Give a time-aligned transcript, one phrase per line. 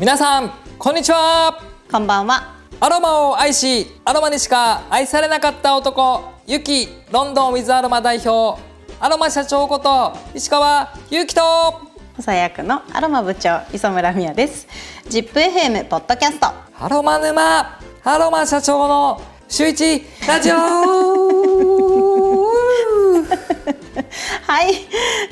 [0.00, 1.60] 皆さんこんにちは
[1.92, 2.54] こんばんは。
[2.80, 8.58] アロマを愛しアロマにしか愛されなかった男ゆきロンドンウィズアロマ代表
[8.98, 11.82] アロマ社長こと石川祐希と補
[12.16, 14.66] 佐役のアロマ部長磯村美也です。
[15.06, 16.46] ジップ FM ポッドキャスト。
[16.82, 19.20] アロマ沼アロマ社長の
[19.50, 20.54] 週一ラジオ
[24.46, 24.74] はい。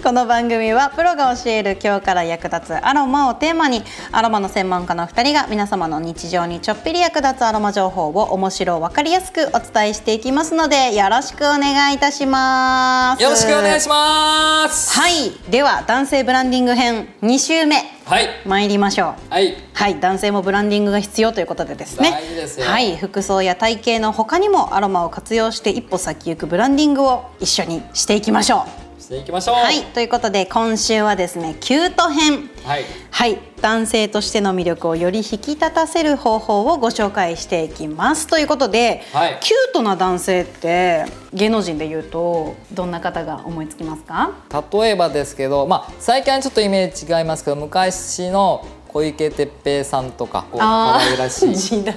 [0.08, 13.22] この番組はプロが教える今日から役立つアロマをテーマにアロマの専門家の2人が皆様の日常にちょっぴり役立つアロマ情報を面白わかりやすくお伝えしていきますのでよろしくお願いいたします。
[13.22, 15.30] よろしくお願いしますはい。
[15.50, 19.14] では男性ブランディング編2週目はい参りましょう。
[19.28, 22.12] はいはい、男性もブランディングが必要ということでですね。
[22.12, 28.64] 大事ですよはい、服装や体型の他にもアロマを活用して一歩先行くブランディングを一緒にしていきましょ
[29.08, 29.58] していきましょうう。
[29.58, 32.50] はい、ということで今週はですね、キュート編。
[32.62, 44.32] はいはい、男性としての魅力をより引き立たせる方法をご紹介していきますということで、はいキュートな男性って芸能人で言うとどんな方が思いつきますか？
[44.70, 51.94] 例えばですけど、まあ、最近はちょっとイメージ違いますけど昔の小池徹平さんとかこう可愛らしい時代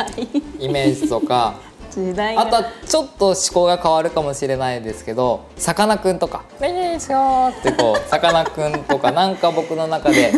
[0.60, 1.56] イメージとか
[1.92, 2.42] 時代が。
[2.42, 10.32] あとはちょっと思考が変わるかもしれないですけどさかなクンとか「ねえですよ」ってこうさかなクンとかなんか僕の中で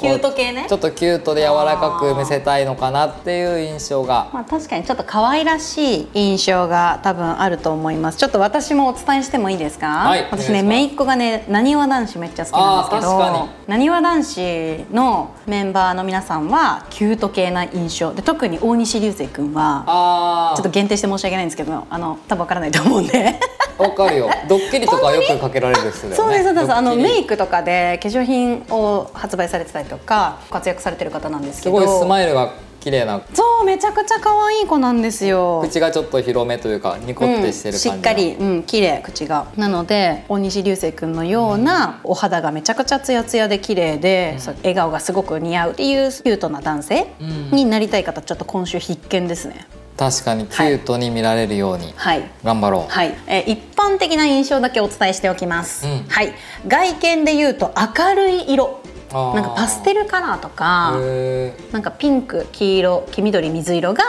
[0.00, 0.66] キュート系ね。
[0.68, 4.30] ちょっとキュートで柔らかく見せたいのかなっていう印象が。
[4.32, 8.18] まあ、確かにちょっと可愛らしい印象が多分あると思います。
[8.18, 10.26] ちょっと私もお伝えしてもいいですか、はい。
[10.30, 18.14] 私ね姪っ子がねなにわ男子めっちゃ好きなんですけどなにわ男子のメンバーの皆さんはキュート系な印象。
[18.14, 23.38] で特に大西流星君はあちょっと限定して申し訳ないんですけどあの多分わからないと思うんで。
[23.78, 24.30] あわかるよ。
[24.48, 26.16] ドッキリとかよくかけられる人だよね。
[26.16, 26.72] そうですそうです。
[26.72, 31.80] あのメイクとかで化粧品を発売されてたりとか活躍されてる方なんですけど。
[31.80, 33.20] すごいスマイルが綺麗な。
[33.34, 35.60] そうめちゃくちゃ可愛い子なんですよ。
[35.62, 39.46] 口がちょっと広めというかニコってしてる感じが、うん、しっかり、うん、綺麗口が。
[39.56, 47.56] なので大西流星君のようなお肌がめちゃくちゃツヤツヤで綺麗で、そう笑顔がすごく似合うっていうキュートな男性うん。
[47.56, 49.66] になりたい方ちょっと今週必見ですね。
[49.98, 52.22] 確かにキュートに見られるようにはい。
[52.42, 56.04] 頑張ろう、はい、えー一般的な印象だけお伝えしておきます、うん。
[56.08, 56.32] はい。
[56.66, 58.80] 外見で言うと明るい色
[59.12, 64.04] なんかパステルカラーとかへなんかピンク黄色黄緑水色が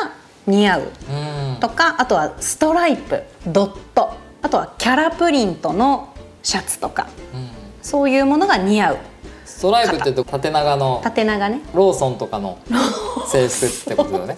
[0.47, 0.81] 似合う。
[1.09, 1.59] ーうん。
[1.59, 4.11] とかあとはストライプドット。
[4.43, 6.13] あとはキャラプリントの
[6.43, 7.07] シャツとか。
[7.33, 7.49] うん。
[7.81, 8.97] そういうものが似合う。
[9.45, 11.61] ストライプって言うと縦長の縦長ね。
[11.73, 12.57] ローソンとかの
[13.27, 14.37] 制服ってことだよね。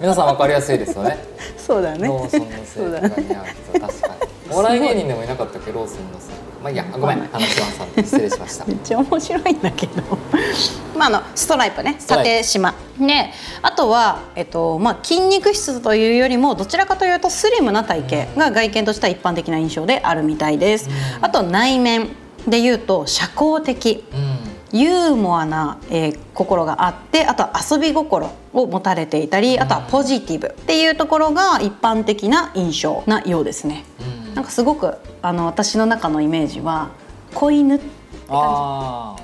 [0.00, 1.18] 皆さんわかりやすいですよね。
[1.56, 2.08] そうだね。
[2.08, 3.44] ローソンの制服が似合う
[3.74, 4.14] 人確かに。
[4.52, 5.72] お笑い芸人でもいなかったっけ？
[5.72, 7.18] ローソンの制服まあいいやごめん。
[7.28, 8.64] 話はさん失礼しました。
[8.66, 10.02] めっちゃ面白いんだけど。
[10.96, 11.96] まああのストライプね。
[12.06, 13.32] 縦縞ね。
[13.62, 20.88] あとは、えっとまあ、筋肉質というよりもどちらかというとスリムな体型が外見としては一般的な印象であるみたいです、
[21.20, 22.08] あと内面
[22.48, 24.04] でいうと社交的。
[24.12, 24.36] うん。
[24.72, 33.86] ユーモアな、えー心があってあとは遊び心を持たれていたりあとはポジティブっていうところが一般的な印象なようですね。
[34.00, 36.90] うんなんかすごくあの私の中のイメージは
[37.34, 37.80] 子犬
[38.28, 39.16] あ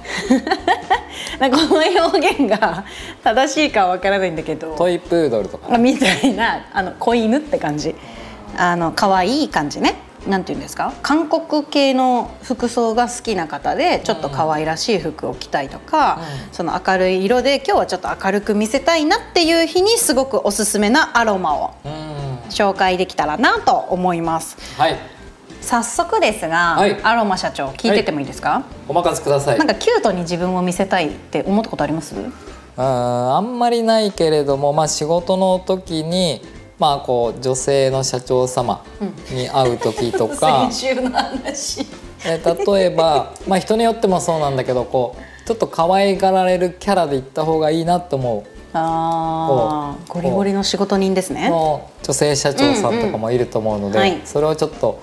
[1.39, 2.85] なんかこの表現が
[3.23, 4.73] 正しいかはわからないんだけど。
[4.73, 5.77] ートイプードルとか。
[5.77, 7.95] みたいなあの子犬って感じ。
[8.57, 9.97] あの可愛い感じね。
[10.27, 10.93] なんていうんですか？
[11.03, 16.55] 韓国系の服装が好きな方でちょっと可愛らしい服を着たいとか、うん。
[16.55, 21.71] その明るい色で今日はちょっと明るく見せたいなっていう日にすごくおすすめなアロマを。
[21.85, 22.02] うん
[22.53, 24.57] 紹介できたらなと思います。
[24.79, 24.97] はい。
[25.61, 26.97] 早速ですが、はい。
[27.03, 29.59] アロマ社長聞いててもいいですか、お任せください。
[29.59, 32.15] なんかキュートに自分を見せたいって思ったことあります？
[32.77, 36.41] あーあんまりないけれども、まあ、仕事の時に、
[36.79, 38.83] まあ、こう女性の社長様
[39.31, 41.87] に会う時とか、 先週の話。
[42.25, 51.35] え例えば、まあ、人によってもそうなんだけどこうちょっと可愛がられるキャラで行った方がいいなと思あゴリゴリの仕事人ですう。
[51.35, 54.13] ねの女性社長さんとかもいると思うので、うんうん。
[54.13, 54.21] はい。
[54.25, 55.03] それをちょっと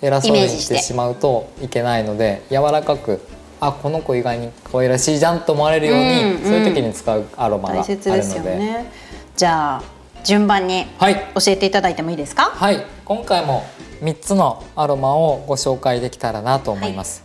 [0.00, 3.20] 偉そうにしてしまうといけないので柔らかく
[3.60, 6.42] あこの子意外に可愛らしいじゃんと思われるように、うんうん。
[6.44, 8.02] そういう時に使うアロマがあ大るので。
[8.02, 8.92] 切ですよね。
[9.36, 9.82] じゃあ
[10.24, 11.14] 順番にはい。
[11.34, 12.50] 教えていただいてもいいですか？
[12.54, 12.84] はい。
[13.04, 13.64] 今回も
[14.02, 17.24] 3つのアロマをご紹介できたらなと思います、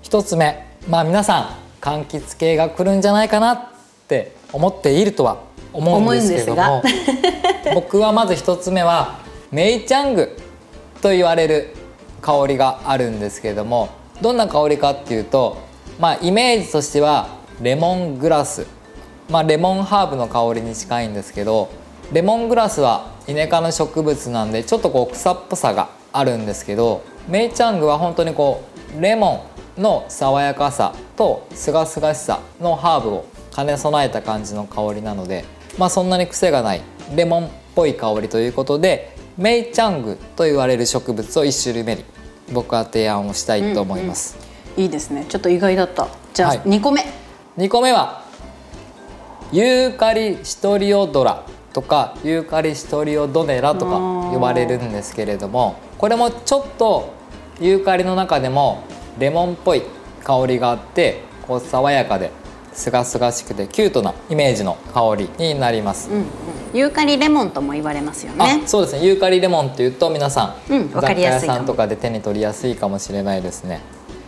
[0.00, 0.66] 一つ目。
[0.88, 1.48] まあ皆さん
[1.82, 3.66] 柑橘系が来るんじゃないかなっ
[4.08, 5.42] て思っているとは
[5.72, 6.82] 思うんですけども
[7.74, 10.36] 僕はまず一つ目はメイチャング
[11.02, 11.74] と言われる
[12.20, 13.90] 香りがあるんですけれども
[14.20, 15.58] どんな香りかっていうと
[15.98, 17.28] まあイメージとしては
[17.60, 18.78] レモングラス。
[19.28, 21.68] まあ、レモンハーブの香りに近いんですけど
[22.12, 28.64] レモングラスはイネ科の植物なんでちょっとこう草っぽさがあるんですけどメイチャングは本当にこ
[28.96, 29.44] うレモ
[29.76, 33.26] ンの爽やかさとすがすがしさのハーブを
[33.58, 35.44] 兼ね備えた感じの香りなので、
[35.78, 36.82] まあ、そんなに癖がない
[37.16, 42.04] レモンっぽい香りということでメイチャングと言われる植物を1種類目に
[42.52, 44.38] 僕は提案をしたいと思います。
[44.76, 45.26] いいですね。
[45.28, 46.06] ちょっと意外だった。
[46.32, 46.60] じゃあ、はい。
[46.60, 47.04] 2個目。
[47.58, 48.22] 2個目は
[49.50, 53.98] ユーカリシトリオドラとかユーカリシトリオドネラとか
[54.32, 57.12] 呼ばれるんですけれどもこれもちょっと
[57.60, 58.84] ユーカリの中でも
[59.18, 59.82] レモンっぽい
[60.22, 62.30] 香りがあってこう爽やかで
[62.78, 66.24] すがすがしくてキュートなイメージの香りになります、うんうん。
[66.72, 68.62] ユーカリレモンとも言われますよね。
[68.64, 69.04] あそうですね。
[69.04, 73.80] ユーカリレモンっていうと皆さん、うん雑貨屋さんとかで手に取りやすいかもしれないですね。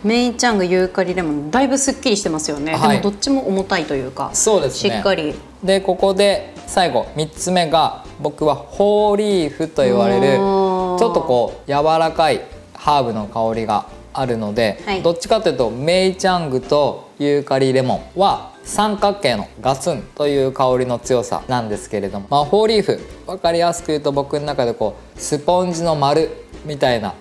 [0.03, 2.97] メイちゃんがユーカリレモンだいぶすっきりしてますよね、はい。
[2.99, 4.95] でもどっちも重たいというかそうですね。
[4.95, 5.33] しっかり。
[5.63, 12.41] でここで最後3つ目が僕はホーリーフと言われるちょっとこう柔らかい
[12.73, 15.01] ハーブの香りがあるので、はい。
[15.03, 26.29] どっちかというとメイチャングとユーカリレモンは三角形のガツンという香りの強さなんですけれども、まあ、ホーリーフ分かりやすく言うと僕の中でこうスポンジの丸
[26.65, 27.13] みたいな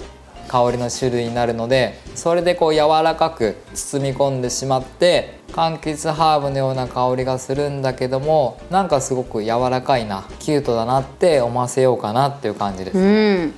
[0.49, 12.99] 香りの種類になるのでそれでこう柔らかく包み込んでしまって柑橘ハーブのような香りがするんだけどもなんかすごく柔らかいなキュートだなって思わせようかなっていう感じです。
[12.99, 13.55] うん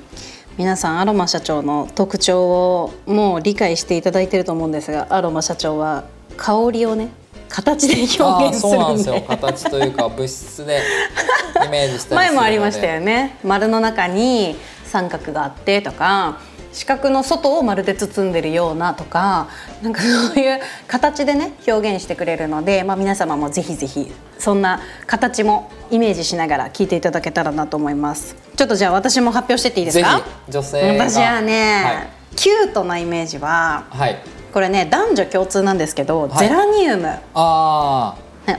[0.59, 6.05] 皆さんアロマ社長の特徴をもう理解していただいてると思うんですがアロマ社長は
[6.43, 7.09] 香りをね
[7.49, 9.21] 形で表現するそうなんですよ。
[9.29, 10.81] 形というか物質で
[11.65, 13.37] イメージした前もありましたよね。
[13.45, 16.39] 丸の中に三角があってとか
[16.73, 19.49] 四角の外を丸で包んでるようなとか
[19.83, 28.35] なんかそういう形でね表現してくれるので、まあ、皆様もぜひぜひそんな形もイメージしながら聞いていただけたらなと思います。
[28.57, 31.05] ちょっとじゃあ私も発表してっていいですぜかひ女性が。
[31.05, 34.19] 私はね、はいキュートなイメージははい、
[34.53, 36.49] これね男女共通なんですけど、はい。
[36.49, 37.09] ゼラニウム。
[37.35, 38.17] あ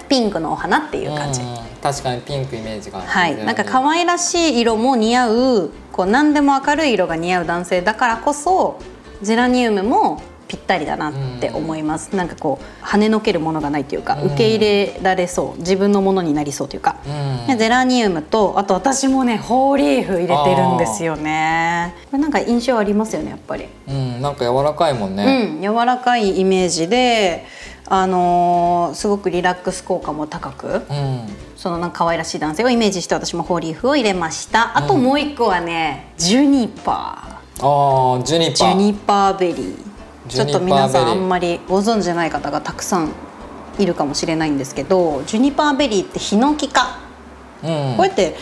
[0.08, 1.42] ピンクのお花っていうあ感じ、
[1.82, 3.08] 確かにピンクイメージがある。
[3.08, 8.80] はい、なんか可わ愛らしい色も似合うこう何でも明るい色が似合う男性だからこそ
[9.22, 14.28] ゼラニウムもぴったりだなって思います、なんかこう跳ねのけるものがないというか、うん。
[14.28, 17.10] 受け入れられそう自分のものになりそうというか、う
[17.44, 17.48] ん。
[17.48, 21.96] でゼラニウムとあと私もねホーリーフ入れてるんですよね。
[22.12, 27.46] これなんか印象ありますよねやっぱり、うんなんか柔らかいもんね、うん柔らかいイメージで
[27.88, 31.22] あのーすごくリラックス効果も高くうん。
[31.56, 34.78] そのなんか可愛らしい男性をイメージして私もホーリーフを入れました。
[34.78, 38.54] あともう一個はね、ジュニパああジュニパーー。
[38.56, 39.83] ジュニパーベリー
[40.28, 43.12] ちょっと皆さんあんまりご存知ない方がたくさん
[43.80, 47.00] いるかもしれないんですけどジュニパーベリーってヒノキ科、
[47.64, 47.98] うん。
[47.98, 48.36] これって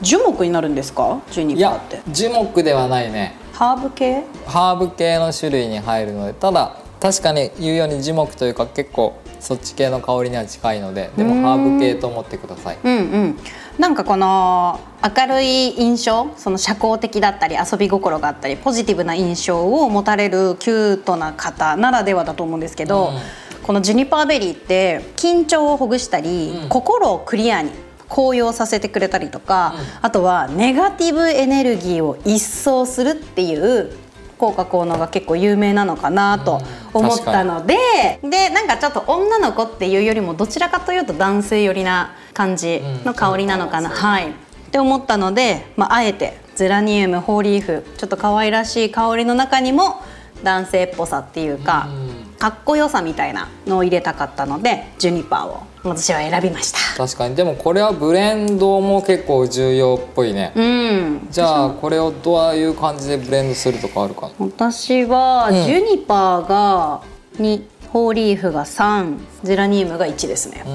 [0.00, 1.20] 樹木になるんですか？
[1.30, 2.02] ジュニパーって。
[2.10, 3.36] 樹木ではないね。
[3.52, 4.22] ハーブ系？
[4.46, 11.42] ハーブ系の種類に入るのでただ確かに言うように樹木というか結構そっち系の香りには近いのででもうん。
[11.42, 12.78] ハーブ系と思ってください。
[12.82, 13.38] うんうん
[13.78, 23.18] なんかこの明るい印象その社交的だったり遊び心があったりポジティブな印象を持たれるキュートな方ならではだと思うんですけど、うん。
[23.62, 26.68] このジュニパーベリーって緊張をほぐしたり、うん。
[26.68, 27.70] 心をクリアに
[28.08, 33.90] 高揚させてくれたりとか、あとはネガティブエネルギーを一掃するっていう
[34.38, 36.60] 効果効能が結構有名なのかなと
[36.92, 37.76] 思ったので、
[38.22, 44.30] でなんかちょっと女の子っていうよりもどちらかというと男性寄りな感じの香りなのかな、うんはい。
[44.30, 44.32] っ
[44.70, 50.02] て思ったので、まあ、あえてゼラニウムホーリーフちょっと可愛らしい香りの中にも
[50.42, 52.05] 男性っぽさっていうか、うん
[52.38, 56.78] かっこよさみたいなのを入れたかったのでジュニパーを私は選びました。
[56.96, 57.36] 確かに。
[57.36, 61.28] でもこれはブレンドも結構重要っぽいね、うん。
[61.30, 64.22] じゃあこれをどういう感じでブレンドするとかあるか？
[64.22, 65.54] な私はうん。
[65.64, 67.02] ジュニパーが
[67.38, 70.64] 2ホーリーフが3ゼラニウムが1ですね。
[70.66, 70.72] うん、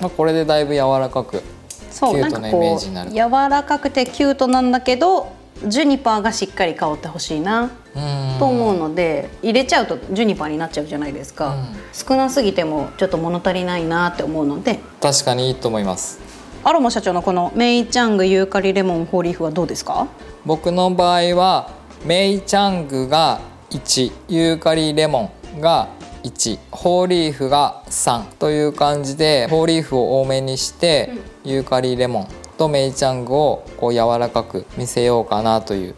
[0.00, 1.42] まあ、これでだいぶ柔らかく
[1.90, 3.10] そうキュートなイメージになる。
[3.10, 5.32] んかこう柔らかくてキュートなんだけど
[5.64, 8.38] ジュニパーがしっかり香ってほしいなうん。
[8.38, 11.64] と思うので入れちゃうとジュニパーになっちゃうじゃないですか、うん。
[11.92, 14.80] 少なすぎてもちょっと物足りないなって思うので。
[15.00, 16.20] 確かにいいと思います。
[16.62, 20.08] アロマ社長のこのメイチャングユーカリレモンホーリーフはどうですか？
[20.44, 21.70] 僕の場合は
[22.04, 25.88] メイチャングが1ユーカリレモンが
[26.24, 31.12] 1ホーリーフが3という感じでホーリーフを多めにして、
[31.44, 35.94] ユーカリレモンとメイチャングをこう柔らかく見せようかなという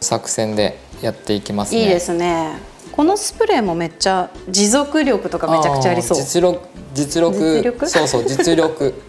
[0.00, 1.82] 作戦でやっていきますね。
[1.82, 2.58] いいですね。
[2.92, 6.18] このスプレーもめっちゃ持続力とかめちゃくちゃありそう。
[6.18, 6.60] 実力
[6.94, 7.88] 実力。
[7.88, 8.94] そうそう実力。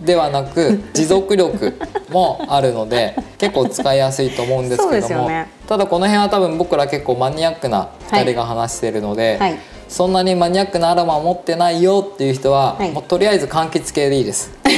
[0.00, 1.74] ではなく持続力
[2.08, 5.48] もあるので結構使いやすいと思うんですけども、ね。
[5.68, 9.58] ただこの辺は多分僕ら結構マニアックな2人が話しているので、はい。
[9.88, 12.90] そんなにマニアックなアロマを持ってないよっていう人は、はい。
[12.92, 14.50] もうとりあえず柑橘系でいいです。
[14.64, 14.72] 迷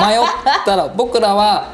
[0.00, 1.72] ったら僕らは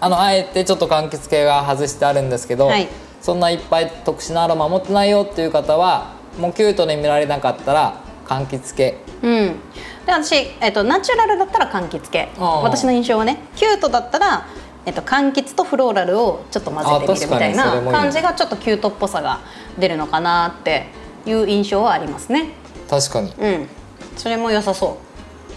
[0.00, 2.88] あのあえてちょっと柑橘系が外してあるんですけど、はい。
[3.20, 8.98] そんないっぱい特殊なアロマ持ってないよっていう方はもうキュートに見られなかったら柑橘系。
[9.22, 9.56] うん。
[10.04, 12.28] で私、えっと、ナチュラルだったら柑橘系。
[12.38, 14.46] 私の印象はねキュートだったら、
[14.84, 19.40] えっと、柑橘とフローラルをちょっと混ぜてみるみたいな感じがちょっとキュートっぽさが
[19.78, 20.86] 出るのかなって
[21.24, 22.50] いう印象はありますね。
[22.88, 23.32] 確かに。
[23.38, 23.68] うん。
[24.16, 24.98] それも良さそ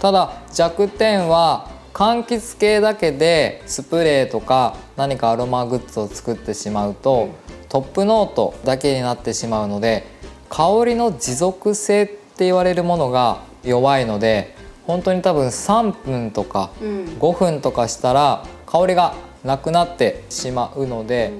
[0.00, 7.28] ただ弱点は柑橘系だけでスプレーとか何かアロマグッズを作ってしまうと、
[7.68, 10.06] トップノートだけになってしまうので
[10.48, 17.04] 香りの持続性って言われるものが弱いので本当に多分3分とかう、うん。
[17.18, 19.14] 5分とかしたら香りが
[19.44, 21.32] なくなってしまうので、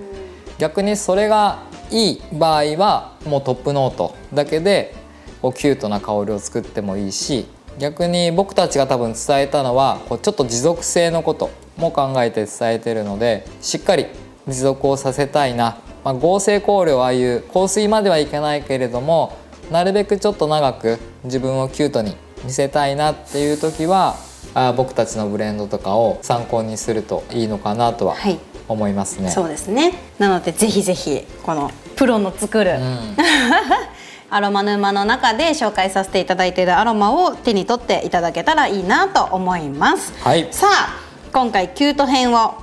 [0.59, 4.95] 逆にそれがいい場合はもうトップノートだけで
[5.43, 7.47] こうキュートな香りを作ってもいいし
[7.81, 14.07] 逆に僕たちが多分伝えたのはこうちょっと持続性のことも考えて伝えてるのでしっかり
[14.47, 19.37] 持続をさせたいな、まあ、合成香料ああいう香水まではいけないけれども
[19.71, 24.17] なるべくちょっと長く自分をキュートに見せたいなっていう時は
[24.53, 28.39] あ僕たちのブレンドとかを参考にするといいのかなとははい。
[28.69, 29.31] 思いますね。
[29.31, 29.93] そうですね。
[30.19, 33.17] なのでぜひぜひこのプロの作る、うん
[34.31, 40.13] アロマ沼の中で紹介させていただいているアロマを手に取っていただけたらいいなと思います。
[40.23, 40.49] はい。
[40.53, 41.01] さあ
[41.33, 42.55] 今回キュート編を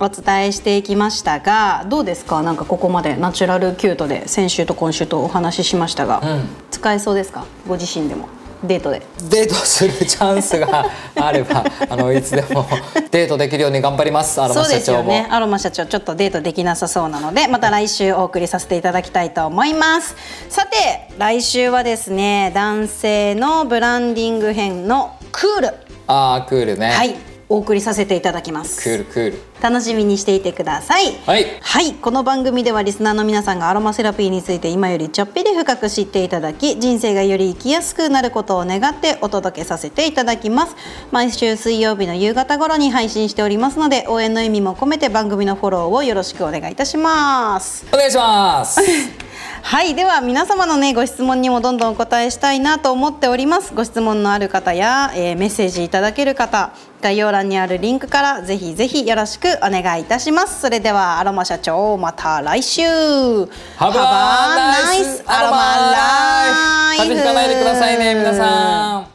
[0.00, 2.42] お伝えしていきましたがどうですか？
[2.42, 6.48] なんかここまでナチュラルキュートで先週と今週とお話ししましたが、うん。
[6.70, 7.46] 使えそうですか？
[7.66, 8.28] ご自身でも
[8.62, 9.02] デートで。
[9.28, 12.66] デートするチャンスがあれば あのいつでも
[13.10, 15.28] デートできるように頑張りますアロそうですマ社長も、よね。
[15.30, 20.14] アロマ社長ちょっとデートできなさそうなのでまた来週お送りさせていただきたいと思います。
[20.48, 25.68] さて来週はですね男性のブランディング編のクール。
[26.06, 28.82] ああクールね、はいお送りさせていただきます。
[28.82, 29.42] クールクール。
[29.62, 31.12] 楽しみにしていてください。
[31.26, 31.46] はい。
[31.60, 31.94] はい。
[31.94, 40.76] この番組ではリスナーの皆さんがアロマセラピーについて今よりちょっぴり深く知っていただき人生がより生きやすくなることを願ってお届けさせていただきます。
[41.10, 47.86] 毎週水曜日の夕方頃に配信しておりますので応援の意味も込めて番組のフォローをよろしくお願いいたします。
[47.92, 48.80] お願いします
[49.66, 53.74] はいでは皆様のねご質問にもどんどんお答えしたいなと思っております。
[53.74, 60.60] ご質問のある方や、えーメッセージいただける方概要欄にあるリンクからぜひぜひよろしくお願いいたします。
[60.60, 62.82] それではアロマ社長また来週。
[62.82, 63.48] Have a
[63.80, 65.56] nice アロマ
[65.92, 69.13] ライフ風邪ひかないでくださいね皆さん